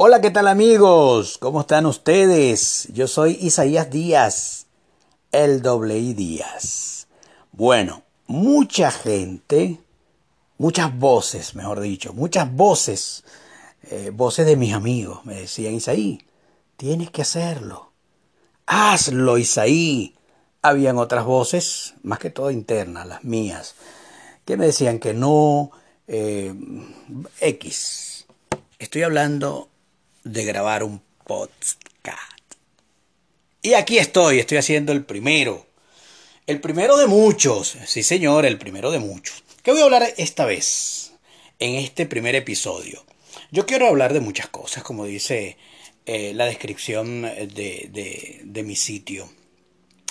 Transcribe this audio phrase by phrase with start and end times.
[0.00, 1.38] Hola, ¿qué tal amigos?
[1.38, 2.86] ¿Cómo están ustedes?
[2.92, 4.66] Yo soy Isaías Díaz,
[5.32, 7.08] el doble I Díaz.
[7.50, 9.80] Bueno, mucha gente,
[10.56, 13.24] muchas voces, mejor dicho, muchas voces,
[13.90, 16.24] eh, voces de mis amigos me decían, Isaí,
[16.76, 17.90] tienes que hacerlo.
[18.66, 20.14] Hazlo, Isaí.
[20.62, 23.74] Habían otras voces, más que todo internas, las mías,
[24.44, 25.72] que me decían que no,
[26.06, 26.54] eh,
[27.40, 28.26] X.
[28.78, 29.70] Estoy hablando
[30.24, 32.54] de grabar un podcast.
[33.62, 35.66] Y aquí estoy, estoy haciendo el primero.
[36.46, 37.76] El primero de muchos.
[37.86, 39.42] Sí, señor, el primero de muchos.
[39.62, 41.12] ¿Qué voy a hablar esta vez?
[41.58, 43.04] En este primer episodio.
[43.50, 45.56] Yo quiero hablar de muchas cosas, como dice
[46.06, 49.28] eh, la descripción de, de mi sitio.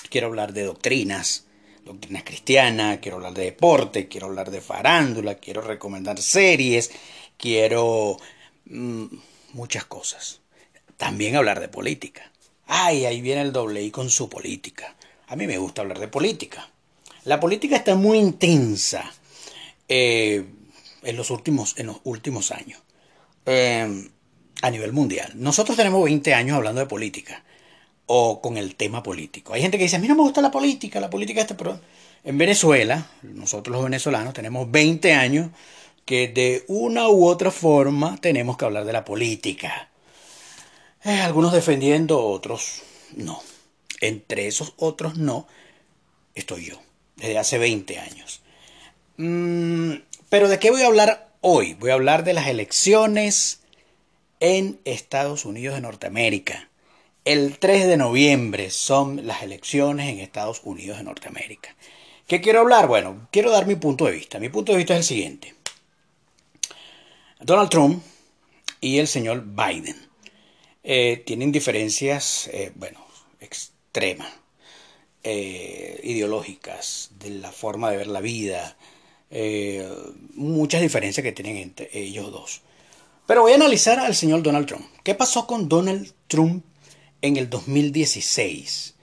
[0.10, 1.48] Quiero hablar de doctrinas,
[1.88, 6.92] doctrinas cristianas, quiero hablar de deporte, quiero hablar de farándula, quiero recomendar series,
[7.38, 8.18] quiero
[8.66, 9.06] mm,
[9.54, 10.42] muchas cosas.
[10.98, 12.32] También hablar de política.
[12.66, 14.96] Ay, ahí viene el doble I con su política.
[15.28, 16.70] A mí me gusta hablar de política.
[17.26, 19.12] La política está muy intensa
[19.88, 20.46] eh,
[21.04, 22.82] en, los últimos, en los últimos años.
[23.46, 24.10] Eh,
[24.62, 25.32] a nivel mundial.
[25.36, 27.44] Nosotros tenemos 20 años hablando de política
[28.06, 29.54] o con el tema político.
[29.54, 31.58] Hay gente que dice, a mí no me gusta la política, la política está...
[31.58, 31.80] Pero
[32.24, 35.50] en Venezuela, nosotros los venezolanos tenemos 20 años
[36.08, 39.90] que de una u otra forma tenemos que hablar de la política.
[41.04, 42.82] Eh, algunos defendiendo, otros
[43.18, 43.44] no.
[44.00, 45.48] Entre esos otros no,
[46.34, 46.80] estoy yo,
[47.18, 48.42] desde hace 20 años.
[49.18, 49.96] Mm,
[50.30, 51.74] pero ¿de qué voy a hablar hoy?
[51.74, 53.60] Voy a hablar de las elecciones
[54.40, 56.70] en Estados Unidos de Norteamérica.
[57.26, 61.76] El 3 de noviembre son las elecciones en Estados Unidos de Norteamérica.
[62.28, 62.88] ¿Qué quiero hablar?
[62.88, 64.40] Bueno, quiero dar mi punto de vista.
[64.40, 65.57] Mi punto de vista es el siguiente.
[67.40, 68.04] Donald Trump
[68.82, 69.96] y el señor Biden
[70.84, 73.06] eh, tienen diferencias, eh, bueno,
[73.40, 74.32] extremas,
[75.24, 78.78] eh, ideológicas, de la forma de ver la vida,
[80.36, 82.62] muchas diferencias que tienen entre ellos dos.
[83.26, 84.86] Pero voy a analizar al señor Donald Trump.
[85.04, 86.64] ¿Qué pasó con Donald Trump
[87.22, 88.96] en el 2016.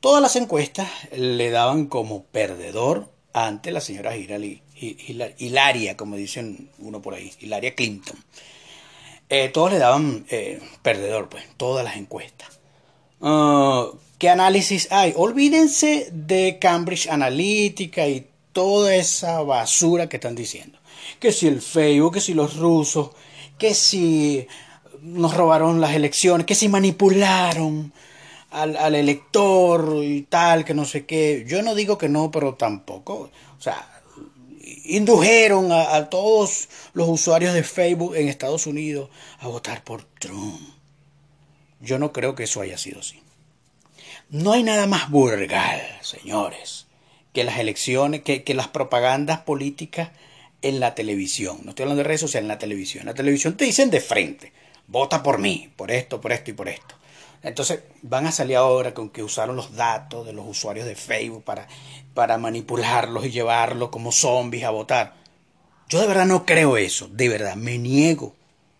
[0.00, 4.12] Todas las encuestas le daban como perdedor ante la señora
[5.38, 8.16] Hilaria, como dicen uno por ahí, Hilaria Clinton.
[9.28, 12.48] Eh, todos le daban eh, perdedor, pues, todas las encuestas.
[13.20, 15.12] Ah, ¿Qué análisis hay?
[15.16, 20.78] Olvídense de Cambridge Analytica y toda esa basura que están diciendo.
[21.18, 23.10] Que si el Facebook, que si los rusos,
[23.58, 24.46] que si
[25.02, 27.92] nos robaron las elecciones, que si manipularon
[28.50, 31.44] al, elector y tal, que no sé qué.
[31.46, 33.30] Yo no digo que no, pero tampoco.
[33.58, 34.02] O sea,
[34.84, 40.60] indujeron a, todos los usuarios de Facebook en Estados Unidos a votar por Trump.
[41.80, 43.20] Yo no creo que eso haya sido así.
[44.30, 46.86] No hay nada más burgal, señores,
[47.32, 50.10] que las elecciones, que, que las propagandas políticas
[50.62, 51.60] en la televisión.
[51.64, 53.02] No estoy hablando de redes sociales, en la televisión.
[53.02, 54.52] En la televisión te dicen de frente
[54.86, 56.94] vota por mí, por esto, por esto y por esto.
[57.44, 61.44] Entonces van a salir ahora con que usaron los datos de los usuarios de Facebook
[61.44, 61.68] para,
[62.14, 65.14] para manipularlos y llevarlos como zombies a votar.
[65.88, 68.34] Yo de verdad no creo eso, de verdad, me niego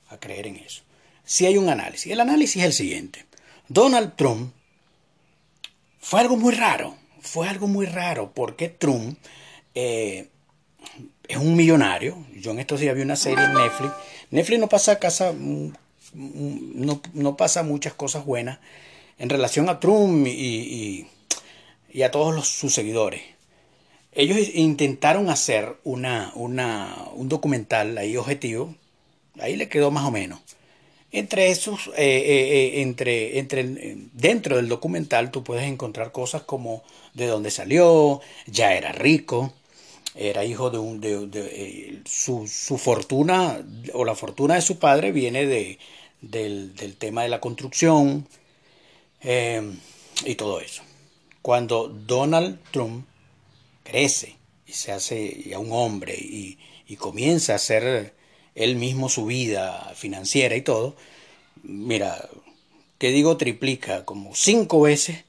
[0.08, 0.82] a creer en eso.
[1.24, 3.26] Si hay un análisis, el análisis es el siguiente.
[3.68, 4.52] Donald Trump
[6.00, 9.18] fue algo muy raro, fue algo muy raro porque Trump
[9.74, 10.28] eh,
[11.28, 12.24] es un millonario.
[12.34, 13.92] Yo en estos días vi una serie en Netflix.
[14.30, 15.34] Netflix no pasa a casa
[16.14, 18.58] no, no pasa muchas cosas buenas
[19.18, 21.06] en relación a Trump y,
[21.92, 23.22] y, a todos los, sus seguidores.
[24.12, 28.74] Ellos intentaron hacer una, una, un documental ahí objetivo,
[29.40, 30.40] ahí le quedó más o menos.
[31.10, 33.64] Entre esos, eh, eh, eh, entre, entre,
[34.12, 36.82] dentro del documental tú puedes encontrar cosas como
[37.14, 39.52] de dónde salió, ya era rico,
[40.16, 41.00] era hijo de un...
[41.00, 45.78] De, su, su, fortuna o la fortuna de su padre viene de,
[46.30, 48.26] del, tema de la construcción
[49.20, 49.62] eh,
[50.24, 50.82] y todo eso.
[51.42, 53.06] Cuando Donald Trump
[53.82, 54.36] crece
[54.66, 56.58] y se hace ya un hombre y,
[56.96, 58.14] comienza a hacer
[58.54, 60.94] él mismo su vida financiera y todo,
[61.64, 62.28] mira,
[62.98, 65.24] que digo triplica como cinco veces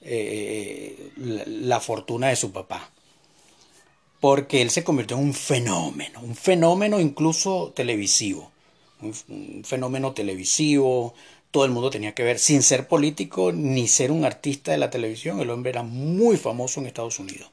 [0.00, 2.90] eh, la, fortuna de su papá.
[4.20, 8.51] Porque él se convirtió en un fenómeno, un fenómeno incluso televisivo
[9.02, 11.14] un, fenómeno televisivo,
[11.50, 14.90] todo el mundo tenía que ver, sin ser político ni ser un artista de la
[14.90, 17.50] televisión, el hombre era muy famoso en Estados Unidos.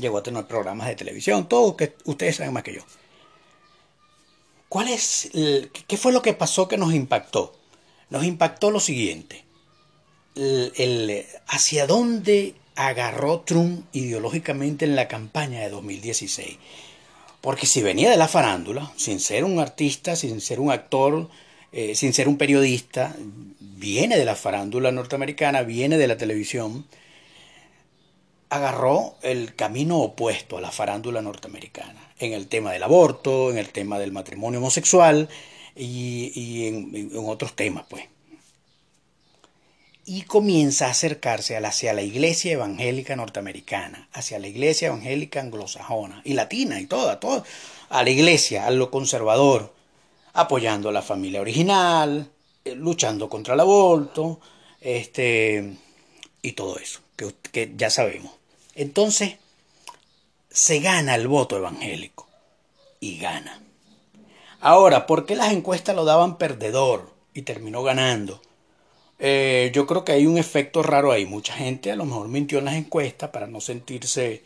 [0.00, 2.82] Llegó a tener programas de televisión, todo que ustedes saben más que yo.
[4.68, 5.30] ¿cuál es,
[5.86, 7.56] ¿qué fue lo que pasó que nos impactó?
[8.10, 9.44] Nos impactó lo siguiente.
[10.34, 16.58] El, hacia dónde agarró Trump ideológicamente en la campaña de 2016.
[17.40, 21.28] Porque si venía de la farándula, sin ser un artista, sin ser un actor,
[21.72, 23.14] eh, sin ser un periodista,
[23.60, 26.86] viene de la farándula norteamericana, viene de la televisión,
[28.48, 33.68] agarró el camino opuesto a la farándula norteamericana, en el tema del aborto, en el
[33.70, 35.28] tema del matrimonio homosexual
[35.74, 38.04] y, en, otros temas, pues.
[40.08, 46.34] Y comienza a acercarse hacia la iglesia evangélica norteamericana, hacia la iglesia evangélica anglosajona y
[46.34, 47.42] latina y toda, toda,
[47.88, 49.74] a la iglesia, a lo conservador,
[50.32, 52.30] apoyando a la familia original,
[52.64, 54.40] eh, luchando contra el aborto,
[54.80, 55.76] este,
[56.40, 58.32] y todo eso, que, que ya sabemos.
[58.76, 59.36] Entonces,
[60.56, 62.26] se gana el voto evangélico.
[62.98, 63.60] Y gana.
[64.60, 68.40] Ahora, ¿por qué las encuestas lo daban perdedor y terminó ganando?
[69.18, 71.26] Eh, yo creo que hay un efecto raro ahí.
[71.26, 74.44] Mucha gente a lo mejor mintió en las encuestas para no sentirse,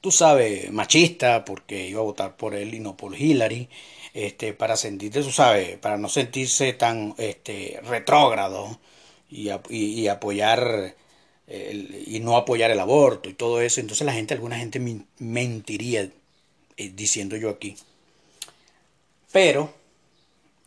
[0.00, 3.68] tú sabes, machista, porque iba a votar por él y no por Hillary.
[4.14, 8.78] Este, para sentirse, tú sabes, para no sentirse tan este, retrógrado
[9.30, 9.48] y,
[10.08, 10.96] apoyar
[11.48, 13.80] y no apoyar el aborto y todo eso.
[13.80, 14.80] Entonces la gente, alguna gente
[15.18, 16.10] mentiría
[16.78, 17.76] eh, diciendo yo aquí.
[19.32, 19.72] Pero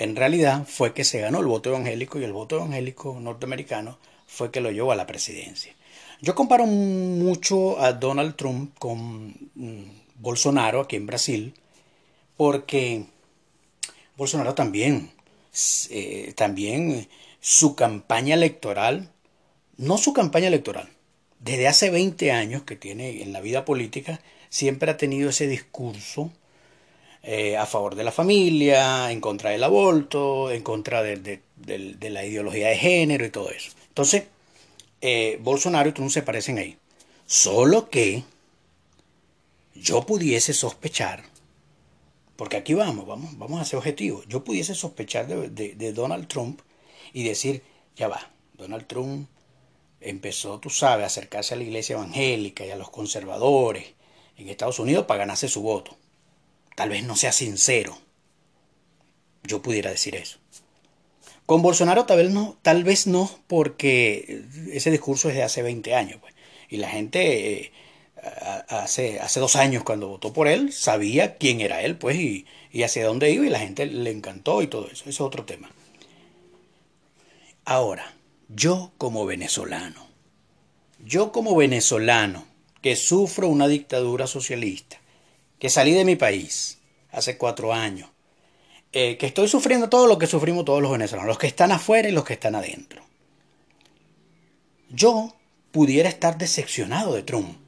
[0.03, 4.51] en realidad fue que se ganó el voto evangélico y el voto evangélico norteamericano fue
[4.51, 5.75] que lo llevó a la presidencia.
[6.21, 9.83] Yo comparo mucho a Donald Trump con mm,
[10.15, 11.53] Bolsonaro aquí en Brasil,
[12.38, 13.06] porque
[14.18, 15.12] Bolsonaro también,
[15.89, 17.07] eh, también
[17.39, 19.12] su campaña electoral
[19.77, 20.89] no su campaña electoral.
[21.39, 26.31] Desde hace 20 años que tiene en la vida política, siempre ha tenido ese discurso
[27.23, 32.69] eh, a favor de la familia, en contra del aborto, en contra de, la ideología
[32.69, 33.71] de género y todo eso.
[33.89, 34.23] Entonces,
[35.01, 36.77] eh, Bolsonaro y Trump se parecen ahí.
[37.25, 38.23] Solo que
[39.75, 41.23] yo pudiese sospechar,
[42.35, 46.62] porque aquí vamos, vamos, vamos a ser objetivos, yo pudiese sospechar de Donald Trump
[47.13, 47.63] y decir,
[47.95, 49.27] ya va, Donald Trump
[50.01, 53.94] empezó, tú sabes, a acercarse a la iglesia evangélica y a los conservadores
[54.38, 55.95] en Estados Unidos para ganarse su voto.
[56.81, 57.95] Tal vez no sea sincero.
[59.44, 60.39] Yo pudiera decir eso.
[61.45, 65.94] Con Bolsonaro tal vez no, tal vez no porque ese discurso es de hace 20
[65.94, 66.19] años.
[66.19, 66.33] Pues.
[66.69, 67.72] Y la gente eh,
[68.68, 72.81] hace, hace dos años cuando votó por él sabía quién era él pues y, y
[72.81, 75.04] hacia dónde iba y la gente le encantó y todo eso.
[75.04, 75.69] Eso es otro tema.
[77.63, 78.12] Ahora,
[78.50, 80.07] yo como venezolano,
[81.06, 82.48] yo como venezolano
[82.81, 85.00] que sufro una dictadura socialista,
[85.61, 86.79] que salí de mi país
[87.11, 88.09] hace cuatro años,
[88.93, 92.09] eh, que estoy sufriendo todo lo que sufrimos todos los venezolanos, los que están afuera
[92.09, 93.03] y los que están adentro.
[94.89, 95.35] Yo
[95.71, 97.59] pudiera estar decepcionado de Trump.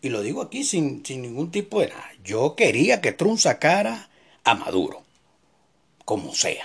[0.00, 2.10] Y lo digo aquí sin, sin ningún tipo de nada.
[2.24, 4.08] Yo quería que Trump sacara
[4.42, 5.02] a Maduro,
[6.06, 6.64] como sea.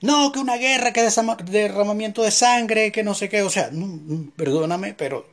[0.00, 1.02] No, que una guerra, que
[1.46, 3.42] derramamiento de sangre, que no sé qué.
[3.42, 3.68] O sea,
[4.36, 5.26] perdóname, pero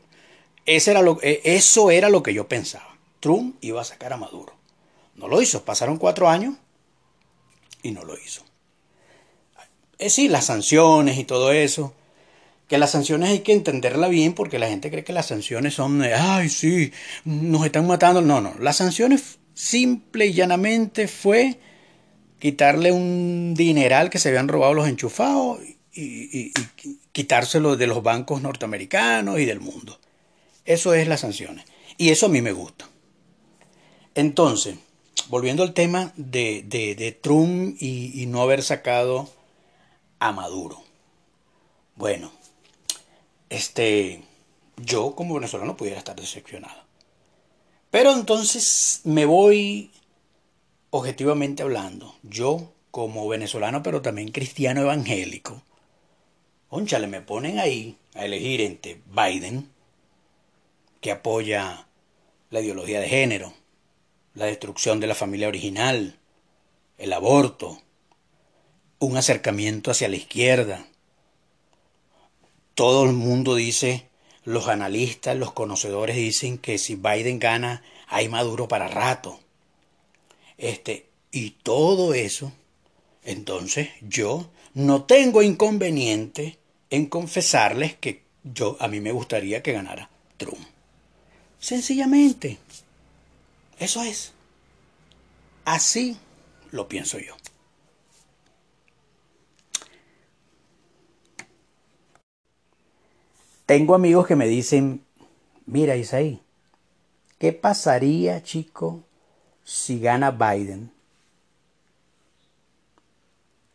[0.65, 2.91] era lo, e, eso era lo que yo pensaba.
[3.22, 4.54] Trump iba a sacar a Maduro.
[5.16, 5.64] No lo hizo.
[5.64, 6.56] Pasaron cuatro años
[7.82, 8.44] y no lo hizo.
[9.98, 11.94] Es sí, las sanciones y todo eso.
[12.68, 16.01] Que las sanciones hay que entenderla bien porque la gente cree que las sanciones son,
[16.01, 16.92] ay, sí,
[17.24, 18.22] nos están matando.
[18.22, 18.56] No, no.
[18.60, 21.60] Las sanciones simple y llanamente fue
[22.40, 25.60] quitarle un dineral que se habían robado los enchufados
[25.94, 26.51] y,
[27.12, 30.00] quitárselo de los bancos norteamericanos y del mundo.
[30.66, 31.66] Eso es las sanciones.
[31.98, 32.90] Y eso a mí me gusta.
[34.15, 34.77] Entonces,
[35.30, 39.30] volviendo al tema de, de, Trump y, no haber sacado
[40.20, 40.84] a Maduro.
[41.96, 42.32] Bueno,
[43.50, 44.24] este,
[44.77, 46.82] yo como venezolano pudiera estar decepcionado.
[47.89, 49.91] Pero entonces me voy
[50.89, 55.62] objetivamente hablando, yo como venezolano, pero también cristiano evangélico,
[56.72, 59.70] le me ponen ahí a elegir entre Biden,
[61.00, 61.88] que apoya
[62.50, 63.53] la ideología de género,
[64.34, 66.18] la destrucción de la familia original,
[66.98, 67.82] el aborto,
[69.00, 70.86] un acercamiento hacia la izquierda.
[72.76, 74.08] Todo el mundo dice,
[74.44, 79.40] los analistas, los conocedores dicen que si Biden gana, hay Maduro para rato.
[80.58, 82.52] Este, y todo eso,
[83.24, 86.60] entonces yo no tengo inconveniente
[86.90, 90.60] en confesarles que yo a mí me gustaría que ganara Trump.
[91.60, 92.58] Sencillamente.
[93.82, 94.32] Eso es.
[95.66, 96.16] Así,
[96.70, 97.36] lo pienso yo.
[103.66, 105.04] Tengo amigos que me dicen,
[105.66, 106.44] mira Isaí,
[107.40, 109.04] ¿qué pasaría, chico,
[109.64, 110.92] si gana Biden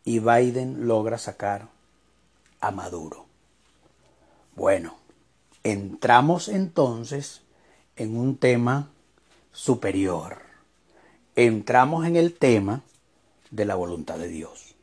[0.05, 1.67] y Biden logra sacar
[2.61, 3.25] a Maduro?
[4.55, 4.95] Bueno,
[5.63, 7.41] entramos entonces
[7.97, 8.89] en un tema
[9.57, 10.37] superior.
[11.35, 12.83] Entramos en el tema
[13.49, 14.75] de la voluntad de Dios.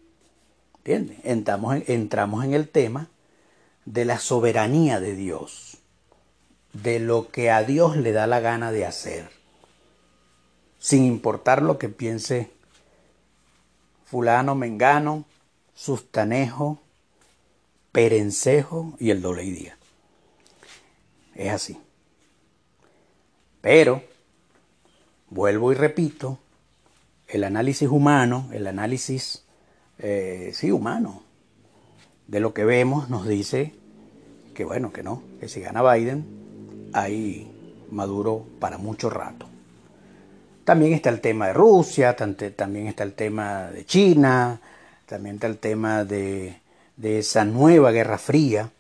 [0.79, 1.19] ¿Entiendes?
[1.23, 3.09] Entramos en, entramos en el tema
[3.85, 5.79] de la soberanía de Dios,
[6.73, 9.31] de lo que a Dios le da la gana de hacer,
[10.81, 12.51] sin importar lo que piense
[14.05, 15.25] fulano, mengano,
[15.75, 16.81] sustanejo,
[17.93, 19.79] perencejo y el doble día.
[21.37, 21.81] Es así.
[23.61, 24.03] Pero,
[25.35, 26.39] vuelvo y repito,
[27.27, 29.43] el análisis humano, el análisis,
[29.99, 31.23] eh, sí, humano,
[32.29, 33.75] de lo que vemos nos dice
[34.55, 36.25] que bueno, que no, que si gana Biden,
[36.93, 37.51] hay
[37.91, 39.47] Maduro para mucho rato.
[40.65, 44.61] También está el tema de Rusia, también está el tema de China,
[45.07, 46.61] también está el tema de,
[47.03, 48.71] esa nueva guerra fría.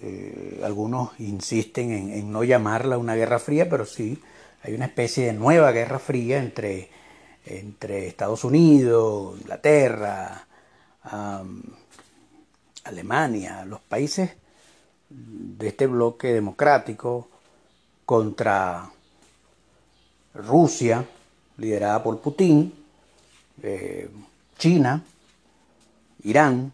[0.00, 4.18] Eh, algunos insisten en, en, no llamarla una guerra fría, pero sí
[4.64, 6.88] hay una especie de nueva guerra fría entre,
[7.44, 10.46] entre Estados Unidos, Inglaterra,
[12.84, 14.30] Alemania, los países
[15.10, 17.28] de este bloque democrático
[18.06, 18.90] contra
[20.32, 21.06] Rusia,
[21.58, 22.72] liderada por Putin,
[23.62, 24.08] eh,
[24.56, 25.04] China,
[26.22, 26.72] Irán,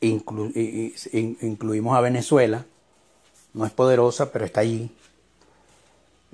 [0.00, 2.66] incluimos a Venezuela,
[3.52, 4.90] no es poderosa, pero está allí,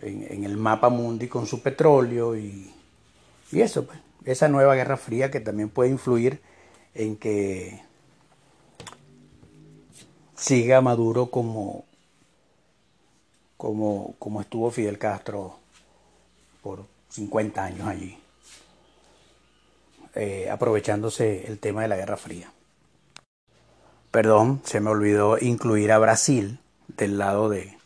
[0.02, 2.73] en, el mapa mundi con su petróleo y,
[3.52, 6.40] y eso, pues, esa nueva guerra fría que también puede influir
[6.95, 7.80] en que
[10.35, 11.85] siga Maduro como,
[13.57, 15.59] como, como estuvo Fidel Castro
[16.62, 18.19] por 50 años allí,
[20.14, 22.52] eh, aprovechándose el tema de la Guerra Fría.
[24.11, 27.80] Perdón, se me olvidó incluir a Brasil del lado de,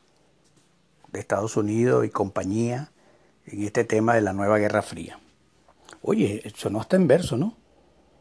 [1.14, 2.92] de Estados Unidos y compañía
[3.47, 5.18] en este tema de la nueva Guerra Fría.
[6.02, 7.56] Oye, eso no está en verso, ¿no?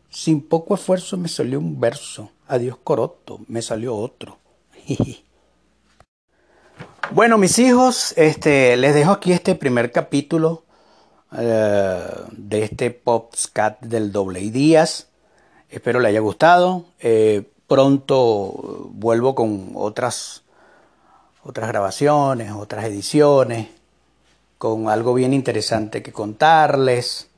[0.09, 2.31] Sin poco esfuerzo me salió un verso.
[2.47, 4.37] Adiós coroto, me salió otro.
[7.11, 10.63] bueno, mis hijos, este, les dejo aquí este primer capítulo
[11.37, 11.99] eh,
[12.31, 15.09] de este podcast del doble días.
[15.69, 16.85] Espero le haya gustado.
[16.99, 20.42] Eh, pronto vuelvo con otras,
[21.43, 23.69] otras grabaciones, otras ediciones,
[24.57, 27.29] con algo bien interesante que contarles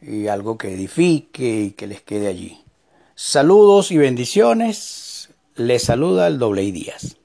[0.00, 2.62] y algo que edifique y que les quede allí.
[3.14, 5.30] Saludos y bendiciones.
[5.56, 7.16] Les saluda el doble Díaz.